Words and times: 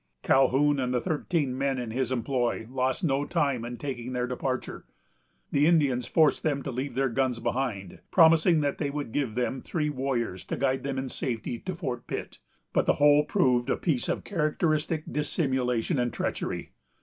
Calhoun 0.23 0.79
and 0.79 0.95
the 0.95 0.99
thirteen 0.99 1.55
men 1.55 1.77
in 1.77 1.91
his 1.91 2.11
employ 2.11 2.65
lost 2.71 3.03
no 3.03 3.23
time 3.23 3.63
in 3.63 3.77
taking 3.77 4.13
their 4.13 4.25
departure. 4.25 4.85
The 5.51 5.67
Indians 5.67 6.07
forced 6.07 6.41
them 6.41 6.63
to 6.63 6.71
leave 6.71 6.95
their 6.95 7.07
guns 7.07 7.37
behind, 7.37 7.99
promising 8.09 8.61
that 8.61 8.79
they 8.79 8.89
would 8.89 9.11
give 9.11 9.35
them 9.35 9.61
three 9.61 9.91
warriors 9.91 10.43
to 10.45 10.57
guide 10.57 10.81
them 10.81 10.97
in 10.97 11.09
safety 11.09 11.59
to 11.59 11.75
Fort 11.75 12.07
Pitt; 12.07 12.39
but 12.73 12.87
the 12.87 12.93
whole 12.93 13.25
proved 13.25 13.69
a 13.69 13.77
piece 13.77 14.09
of 14.09 14.23
characteristic 14.23 15.03
dissimulation 15.07 15.99
and 15.99 16.11
treachery. 16.11 16.71